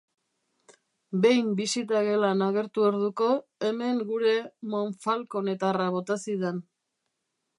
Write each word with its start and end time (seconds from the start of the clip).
Behin 1.25 1.51
bisita-gelan 1.59 2.41
agertu 2.45 2.87
orduko 2.87 3.29
hemen 3.67 4.01
gure 4.13 4.33
monfalconetarra 4.75 5.89
bota 5.97 6.21
zidan. 6.29 6.59